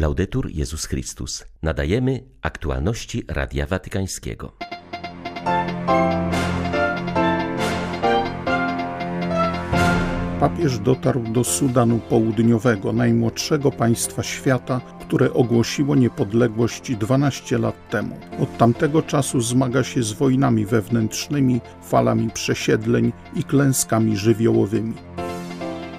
[0.00, 1.44] Laudetur Jezus Chrystus.
[1.62, 4.52] Nadajemy aktualności Radia Watykańskiego.
[10.40, 18.16] Papież dotarł do Sudanu Południowego, najmłodszego państwa świata, które ogłosiło niepodległość 12 lat temu.
[18.42, 24.94] Od tamtego czasu zmaga się z wojnami wewnętrznymi, falami przesiedleń i klęskami żywiołowymi.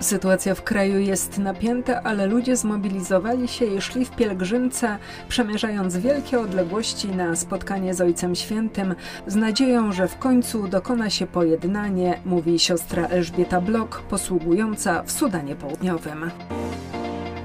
[0.02, 4.98] Sytuacja w kraju jest napięta, ale ludzie zmobilizowali się i szli w pielgrzymce,
[5.30, 8.96] przemierzając wielkie odległości na spotkanie z Ojcem Świętym,
[9.28, 15.56] z nadzieją, że w końcu dokona się pojednanie, mówi siostra Elżbieta Blok, posługująca w Sudanie
[15.56, 16.32] Południowym.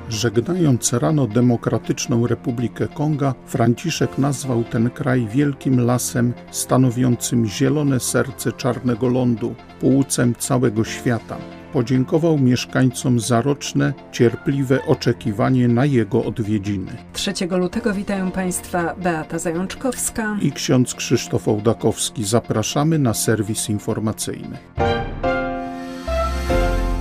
[0.08, 9.08] Żegnając rano Demokratyczną Republikę Konga, Franciszek nazwał ten kraj wielkim lasem stanowiącym zielone serce czarnego
[9.08, 11.36] lądu, płucem całego świata
[11.76, 16.96] podziękował mieszkańcom za roczne, cierpliwe oczekiwanie na jego odwiedziny.
[17.12, 22.24] 3 lutego witają Państwa Beata Zajączkowska i ksiądz Krzysztof Ołdakowski.
[22.24, 24.58] Zapraszamy na serwis informacyjny.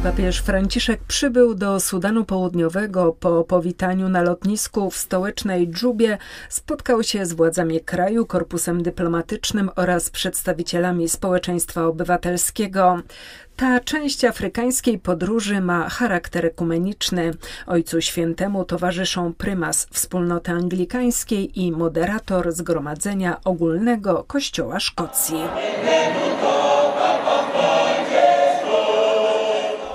[0.06, 6.17] Papież Franciszek przybył do Sudanu Południowego po powitaniu na lotnisku w stołecznej Dżubie.
[6.50, 13.00] Spotkał się z władzami kraju, korpusem dyplomatycznym oraz przedstawicielami społeczeństwa obywatelskiego.
[13.56, 17.34] Ta część afrykańskiej podróży ma charakter ekumeniczny.
[17.67, 25.38] Ojcu Świętemu towarzyszą prymas wspólnoty anglikańskiej i moderator Zgromadzenia Ogólnego Kościoła Szkocji.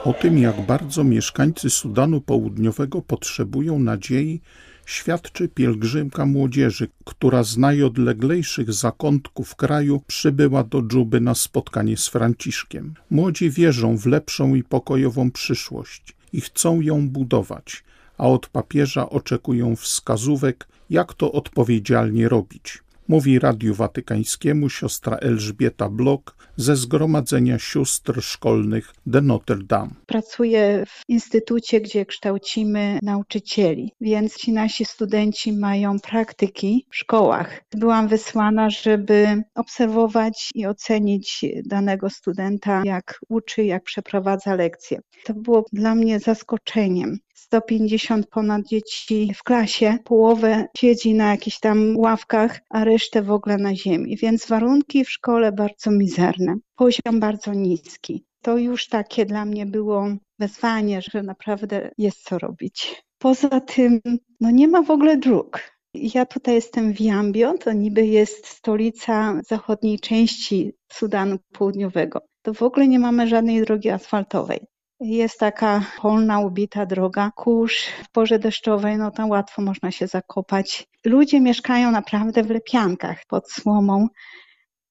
[0.05, 4.41] O tym, jak bardzo mieszkańcy Sudanu Południowego potrzebują nadziei,
[4.87, 12.95] świadczy pielgrzymka młodzieży, która z najodleglejszych zakątków kraju przybyła do Dżuby na spotkanie z Franciszkiem.
[13.11, 17.85] Młodzi wierzą w lepszą i pokojową przyszłość i chcą ją budować,
[18.19, 26.37] a od papieża oczekują wskazówek, jak to odpowiedzialnie robić mówi Radiu Watykańskiemu siostra Elżbieta Blok
[26.57, 29.91] ze Zgromadzenia Sióstr Szkolnych de Notre Dame.
[30.07, 37.63] Pracuję w instytucie, gdzie kształcimy nauczycieli, więc ci nasi studenci mają praktyki w szkołach.
[37.75, 45.01] Byłam wysłana, żeby obserwować i ocenić danego studenta, jak uczy, jak przeprowadza lekcje.
[45.25, 47.19] To było dla mnie zaskoczeniem.
[47.51, 53.57] 150 ponad dzieci w klasie, połowę siedzi na jakichś tam ławkach, a resztę w ogóle
[53.57, 54.17] na ziemi.
[54.17, 58.25] Więc warunki w szkole bardzo mizerne, poziom bardzo niski.
[58.43, 60.09] To już takie dla mnie było
[60.39, 63.03] wezwanie, że naprawdę jest co robić.
[63.19, 64.01] Poza tym,
[64.41, 65.61] no nie ma w ogóle dróg.
[65.95, 72.21] Ja tutaj jestem w Jambio, to niby jest stolica zachodniej części Sudanu Południowego.
[72.43, 74.61] To w ogóle nie mamy żadnej drogi asfaltowej.
[75.01, 80.89] Jest taka polna, ubita droga, kurz w porze deszczowej, no tam łatwo można się zakopać.
[81.05, 84.09] Ludzie mieszkają naprawdę w lepiankach pod słomą,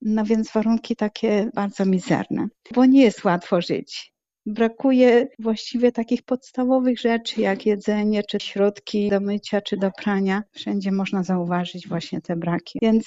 [0.01, 4.13] no więc warunki takie bardzo mizerne, bo nie jest łatwo żyć.
[4.49, 10.43] Brakuje właściwie takich podstawowych rzeczy, jak jedzenie, czy środki do mycia, czy do prania.
[10.51, 12.79] Wszędzie można zauważyć właśnie te braki.
[12.81, 13.05] Więc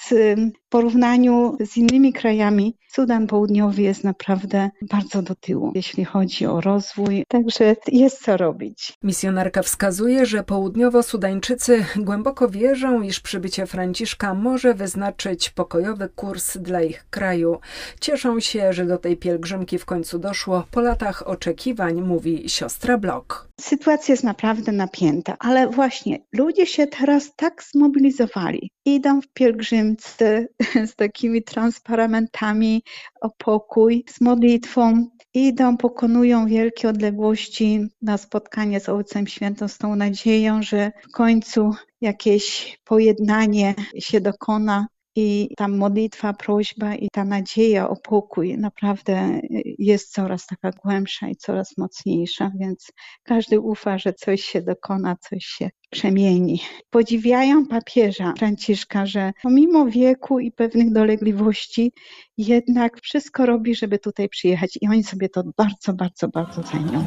[0.65, 6.61] w porównaniu z innymi krajami, Sudan Południowy jest naprawdę bardzo do tyłu, jeśli chodzi o
[6.61, 7.25] rozwój.
[7.27, 8.93] Także jest co robić.
[9.03, 17.05] Misjonarka wskazuje, że południowo-Sudańczycy głęboko wierzą, iż przybycie Franciszka może wyznaczyć pokojowy kurs dla ich
[17.09, 17.57] kraju.
[18.01, 23.49] Cieszą się, że do tej pielgrzymki w końcu doszło po latach oczekiwań, mówi siostra Blok.
[23.61, 28.71] Sytuacja jest naprawdę napięta, ale właśnie ludzie się teraz tak zmobilizowali.
[28.85, 30.47] Idą w pielgrzymce
[30.91, 32.83] z takimi transparentami
[33.21, 35.07] o pokój, z modlitwą.
[35.33, 41.71] Idą, pokonują wielkie odległości na spotkanie z Ojcem Świętym z tą nadzieją, że w końcu
[42.01, 49.39] jakieś pojednanie się dokona i ta modlitwa, prośba i ta nadzieja o pokój naprawdę
[49.79, 52.91] jest coraz taka głębsza i coraz mocniejsza, więc
[53.23, 56.61] każdy ufa, że coś się dokona, coś się przemieni.
[56.89, 61.93] Podziwiają papieża Franciszka, że pomimo wieku i pewnych dolegliwości,
[62.37, 67.05] jednak wszystko robi, żeby tutaj przyjechać i oni sobie to bardzo, bardzo, bardzo cenią.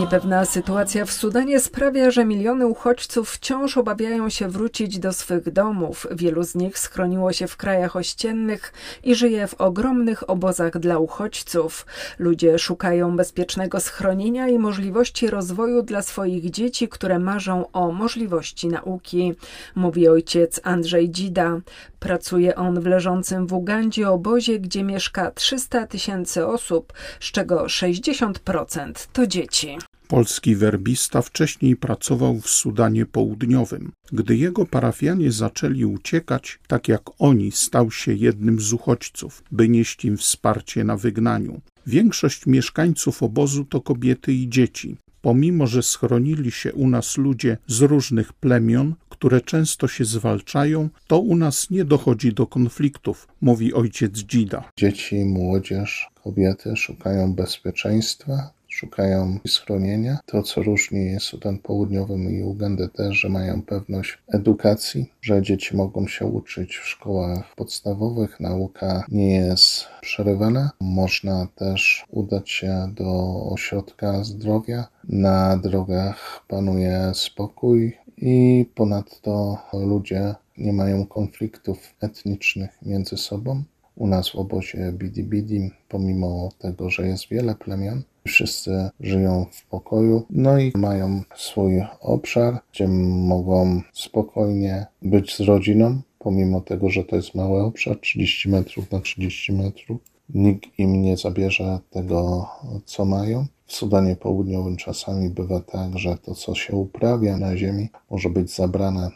[0.00, 6.06] Niepewna sytuacja w Sudanie sprawia, że miliony uchodźców wciąż obawiają się wrócić do swych domów.
[6.10, 8.72] Wielu z nich schroniło się w krajach ościennych
[9.04, 11.86] i żyje w ogromnych obozach dla uchodźców.
[12.18, 19.34] Ludzie szukają bezpiecznego schronienia i możliwości rozwoju dla swoich dzieci, które marzą o możliwości nauki,
[19.74, 21.60] mówi ojciec Andrzej Dzida.
[21.98, 29.08] Pracuje on w leżącym w Ugandzie obozie, gdzie mieszka 300 tysięcy osób, z czego 60%
[29.12, 29.78] to dzieci.
[30.10, 33.92] Polski werbista wcześniej pracował w Sudanie Południowym.
[34.12, 40.04] Gdy jego parafianie zaczęli uciekać, tak jak oni, stał się jednym z uchodźców, by nieść
[40.04, 41.60] im wsparcie na wygnaniu.
[41.86, 44.96] Większość mieszkańców obozu to kobiety i dzieci.
[45.22, 51.18] Pomimo, że schronili się u nas ludzie z różnych plemion, które często się zwalczają, to
[51.18, 54.70] u nas nie dochodzi do konfliktów, mówi ojciec Dzida.
[54.76, 60.18] Dzieci, młodzież, kobiety szukają bezpieczeństwa, szukają schronienia.
[60.26, 66.08] To, co różni Sudan Południowy i Ugandę też, że mają pewność edukacji, że dzieci mogą
[66.08, 70.70] się uczyć w szkołach podstawowych, nauka nie jest przerywana.
[70.80, 74.88] Można też udać się do ośrodka zdrowia.
[75.04, 83.62] Na drogach panuje spokój i ponadto ludzie nie mają konfliktów etnicznych między sobą.
[84.00, 90.26] U nas w obozie Bidi pomimo tego, że jest wiele plemion, Wszyscy żyją w pokoju,
[90.30, 97.16] no i mają swój obszar, gdzie mogą spokojnie być z rodziną, pomimo tego, że to
[97.16, 100.00] jest mały obszar, 30 metrów na 30 metrów.
[100.34, 102.48] Nikt im nie zabierze tego,
[102.84, 103.46] co mają.
[103.66, 108.54] W Sudanie Południowym czasami bywa tak, że to, co się uprawia na ziemi, może być
[108.54, 109.10] zabrane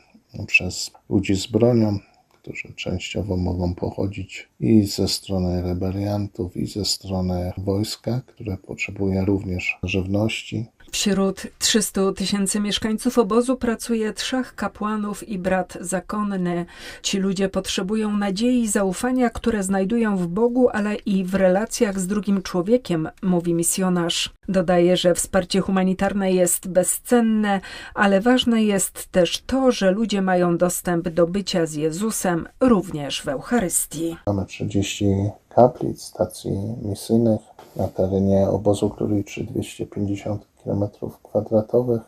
[0.46, 1.98] przez ludzi z bronią,
[2.44, 9.78] którzy częściowo mogą pochodzić i ze strony rebeliantów, i ze strony wojska, które potrzebuje również
[9.82, 10.66] żywności.
[10.94, 16.66] Wśród 300 tysięcy mieszkańców obozu pracuje trzech kapłanów i brat zakonny.
[17.02, 22.06] Ci ludzie potrzebują nadziei i zaufania, które znajdują w Bogu, ale i w relacjach z
[22.06, 24.32] drugim człowiekiem, mówi misjonarz.
[24.48, 27.60] Dodaje, że wsparcie humanitarne jest bezcenne,
[27.94, 33.28] ale ważne jest też to, że ludzie mają dostęp do bycia z Jezusem również w
[33.28, 34.16] Eucharystii.
[34.26, 35.06] Mamy 30
[35.48, 36.52] kaplic, stacji
[36.82, 37.40] misyjnych
[37.76, 41.98] na terenie obozu, który liczy 250 km2.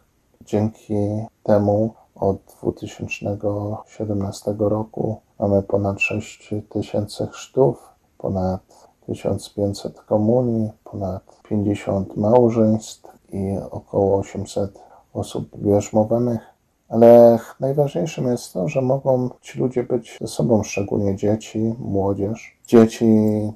[0.44, 0.94] Dzięki
[1.43, 7.88] temu od 2017 roku mamy ponad 6 tysięcy chrztów,
[8.19, 14.79] ponad 1500 komunii, ponad 50 małżeństw i około 800
[15.12, 16.41] osób bierzmowanych.
[16.88, 22.56] Ale najważniejszym jest to, że mogą ci ludzie być ze sobą, szczególnie dzieci, młodzież.
[22.67, 23.07] Dzieci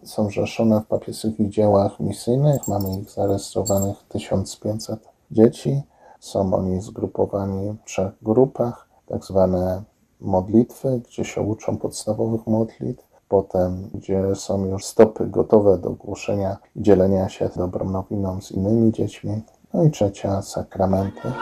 [0.04, 5.82] są zrzeszone w papieskich dziełach misyjnych, mamy ich zarejestrowanych 1500 dzieci.
[6.20, 9.82] Są oni zgrupowani w trzech grupach, tak zwane
[10.20, 16.82] modlitwy, gdzie się uczą podstawowych modlitw, potem gdzie są już stopy gotowe do głoszenia i
[16.82, 19.42] dzielenia się dobrą nowiną z innymi dziećmi.
[19.74, 21.32] No i trzecia, sakramenty.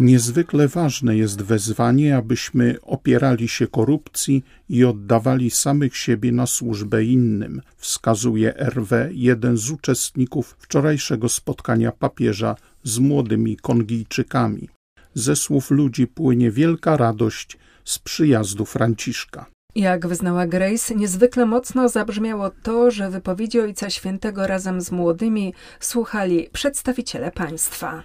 [0.00, 7.62] Niezwykle ważne jest wezwanie, abyśmy opierali się korupcji i oddawali samych siebie na służbę innym,
[7.76, 14.68] wskazuje RW jeden z uczestników wczorajszego spotkania papieża z młodymi Kongijczykami.
[15.14, 19.46] Ze słów ludzi płynie wielka radość z przyjazdu Franciszka.
[19.74, 26.48] Jak wyznała Grace, niezwykle mocno zabrzmiało to, że wypowiedzi Ojca Świętego razem z młodymi słuchali
[26.52, 28.02] przedstawiciele państwa.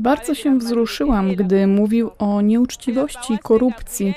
[0.00, 4.14] Bardzo się wzruszyłam, gdy mówił o nieuczciwości i korupcji,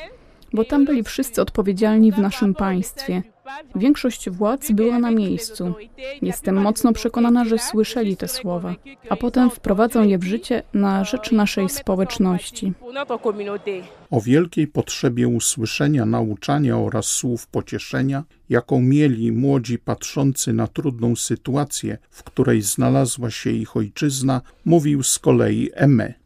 [0.53, 3.32] bo tam byli wszyscy odpowiedzialni w naszym państwie.
[3.75, 5.73] Większość władz była na miejscu.
[6.21, 8.75] Jestem mocno przekonana, że słyszeli te słowa,
[9.09, 12.73] a potem wprowadzą je w życie na rzecz naszej społeczności.
[14.12, 21.97] O wielkiej potrzebie usłyszenia, nauczania oraz słów pocieszenia, jaką mieli młodzi patrzący na trudną sytuację,
[22.09, 26.23] w której znalazła się ich ojczyzna, mówił z kolei Eme.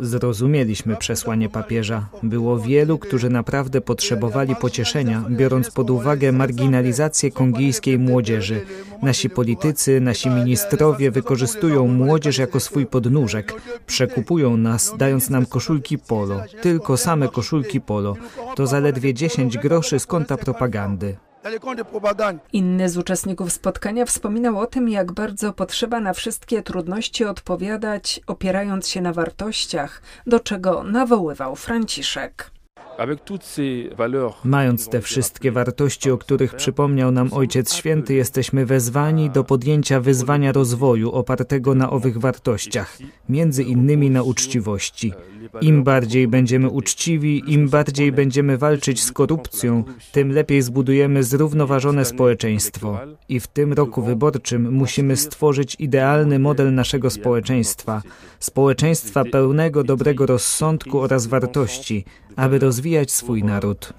[0.00, 2.08] Zrozumieliśmy przesłanie papieża.
[2.22, 8.60] Było wielu, którzy naprawdę potrzebowali pocieszenia, biorąc pod uwagę marginalizację kongijskiej młodzieży.
[9.02, 13.54] Nasi politycy, nasi ministrowie wykorzystują młodzież jako swój podnóżek.
[13.86, 16.42] Przekupują nas, dając nam koszulki polo.
[16.62, 18.16] Tylko same koszulki polo.
[18.56, 21.16] To zaledwie 10 groszy z konta propagandy.
[22.52, 28.88] Inny z uczestników spotkania wspominał o tym, jak bardzo potrzeba na wszystkie trudności odpowiadać, opierając
[28.88, 32.50] się na wartościach, do czego nawoływał Franciszek.
[34.44, 40.52] Mając te wszystkie wartości, o których przypomniał nam Ojciec Święty, jesteśmy wezwani do podjęcia wyzwania
[40.52, 42.98] rozwoju opartego na owych wartościach,
[43.28, 45.12] między innymi na uczciwości.
[45.60, 52.98] Im bardziej będziemy uczciwi, im bardziej będziemy walczyć z korupcją, tym lepiej zbudujemy zrównoważone społeczeństwo.
[53.28, 58.02] I w tym roku wyborczym musimy stworzyć idealny model naszego społeczeństwa
[58.38, 62.04] społeczeństwa pełnego dobrego rozsądku oraz wartości,
[62.36, 63.92] aby rozwijać swój naród.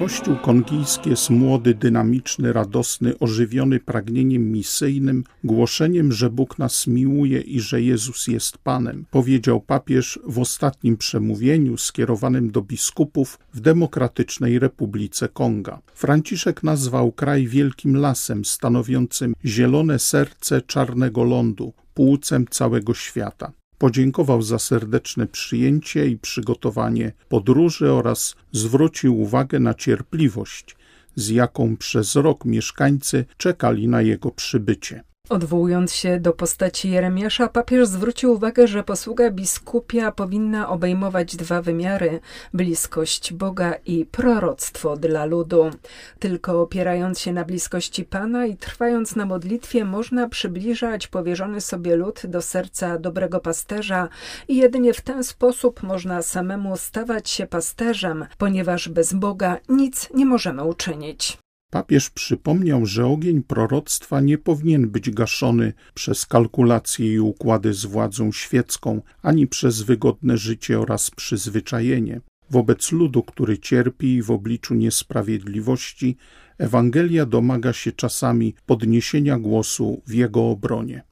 [0.00, 7.60] Kościół kongijski jest młody, dynamiczny, radosny, ożywiony pragnieniem misyjnym, głoszeniem, że Bóg nas miłuje i
[7.60, 15.28] że Jezus jest Panem, powiedział papież w ostatnim przemówieniu skierowanym do biskupów w Demokratycznej Republice
[15.28, 15.80] Konga.
[15.94, 24.58] Franciszek nazwał kraj wielkim lasem stanowiącym zielone serce czarnego lądu, płucem całego świata podziękował za
[24.58, 30.76] serdeczne przyjęcie i przygotowanie podróży oraz zwrócił uwagę na cierpliwość,
[31.14, 35.02] z jaką przez rok mieszkańcy czekali na jego przybycie.
[35.30, 42.20] Odwołując się do postaci Jeremiasza, papież zwrócił uwagę, że posługa biskupia powinna obejmować dwa wymiary
[42.54, 45.70] bliskość Boga i proroctwo dla ludu.
[46.18, 52.22] Tylko opierając się na bliskości Pana i trwając na modlitwie, można przybliżać powierzony sobie lud
[52.24, 54.08] do serca dobrego pasterza
[54.48, 60.26] i jedynie w ten sposób można samemu stawać się pasterzem, ponieważ bez Boga nic nie
[60.26, 61.39] możemy uczynić.
[61.70, 68.32] Papież przypomniał, że ogień proroctwa nie powinien być gaszony przez kalkulacje i układy z władzą
[68.32, 72.20] świecką, ani przez wygodne życie oraz przyzwyczajenie.
[72.50, 76.16] Wobec ludu, który cierpi i w obliczu niesprawiedliwości,
[76.58, 81.02] Ewangelia domaga się czasami podniesienia głosu w jego obronie.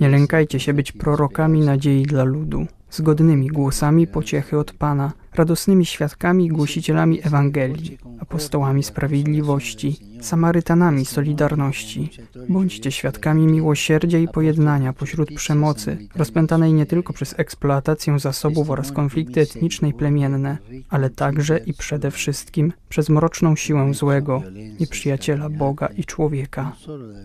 [0.00, 6.46] Nie lękajcie się być prorokami nadziei dla ludu, zgodnymi głosami pociechy od Pana, radosnymi świadkami
[6.46, 12.10] i głosicielami Ewangelii, apostołami sprawiedliwości, Samarytanami solidarności.
[12.48, 19.40] Bądźcie świadkami miłosierdzia i pojednania pośród przemocy, rozpętanej nie tylko przez eksploatację zasobów oraz konflikty
[19.40, 20.58] etniczne i plemienne,
[20.88, 24.42] ale także i przede wszystkim przez mroczną siłę złego,
[24.80, 26.72] nieprzyjaciela Boga i człowieka.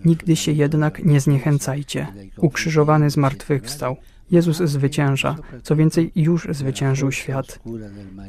[0.06, 2.08] Nigdy się jednak nie zniechęcajcie.
[2.38, 3.96] Ukrzyżowany zmartwychwstał.
[4.32, 7.60] Jezus zwycięża, co więcej, już zwyciężył świat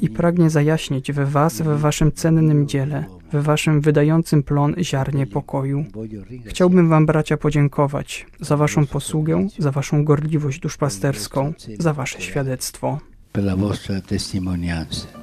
[0.00, 5.84] i pragnie zajaśnić we Was, we Waszym cennym dziele, we Waszym wydającym plon ziarnie pokoju.
[6.44, 12.98] Chciałbym Wam, bracia, podziękować za Waszą posługę, za Waszą gorliwość duszpasterską, za Wasze świadectwo.
[13.32, 15.17] Per la vostra testimonianza.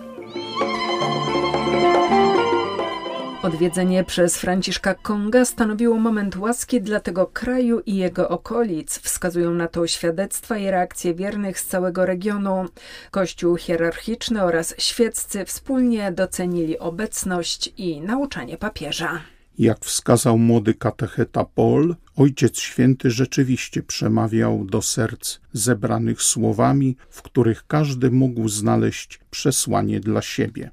[3.45, 8.99] Odwiedzenie przez Franciszka Konga stanowiło moment łaski dla tego kraju i jego okolic.
[8.99, 12.65] Wskazują na to świadectwa i reakcje wiernych z całego regionu.
[13.11, 19.21] Kościół hierarchiczny oraz świeccy wspólnie docenili obecność i nauczanie papieża.
[19.59, 27.67] Jak wskazał młody katecheta Paul, Ojciec Święty rzeczywiście przemawiał do serc zebranych słowami, w których
[27.67, 30.71] każdy mógł znaleźć przesłanie dla siebie.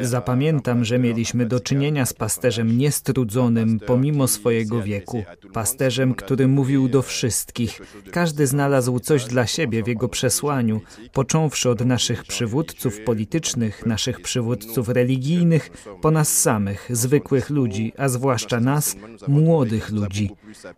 [0.00, 5.24] Zapamiętam, że mieliśmy do czynienia z pasterzem niestrudzonym pomimo swojego wieku.
[5.52, 7.80] Pasterzem, który mówił do wszystkich.
[8.10, 10.80] Każdy znalazł coś dla siebie w jego przesłaniu,
[11.12, 15.70] począwszy od naszych przywódców politycznych, naszych przywódców religijnych,
[16.02, 18.96] po nas samych, zwykłych ludzi, a zwłaszcza nas,
[19.46, 20.30] młodych ludzi.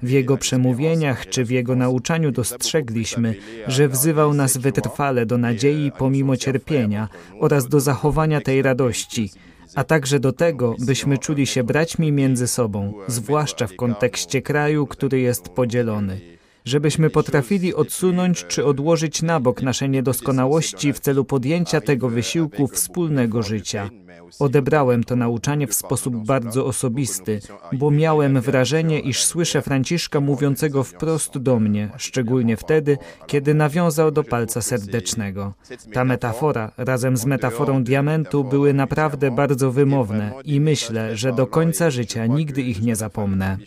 [0.02, 3.34] W jego przemówieniach czy w jego nauczaniu dostrzegliśmy,
[3.66, 7.08] że wzywał nas wytrwale do nadziei pomimo cierpienia
[7.40, 9.30] oraz do zachowania tej radości,
[9.74, 15.20] a także do tego, byśmy czuli się braćmi między sobą, zwłaszcza w kontekście kraju, który
[15.20, 16.20] jest podzielony
[16.64, 23.42] żebyśmy potrafili odsunąć czy odłożyć na bok nasze niedoskonałości w celu podjęcia tego wysiłku wspólnego
[23.42, 23.90] życia.
[24.38, 27.40] Odebrałem to nauczanie w sposób bardzo osobisty,
[27.72, 34.24] bo miałem wrażenie, iż słyszę Franciszka mówiącego wprost do mnie, szczególnie wtedy, kiedy nawiązał do
[34.24, 35.54] palca serdecznego.
[35.92, 41.90] Ta metafora razem z metaforą diamentu były naprawdę bardzo wymowne i myślę, że do końca
[41.90, 43.58] życia nigdy ich nie zapomnę.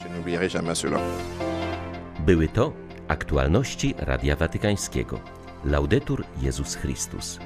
[2.25, 2.74] Były to
[3.08, 5.20] aktualności Radia Watykańskiego.
[5.65, 7.39] Laudetur Jezus Chrystus.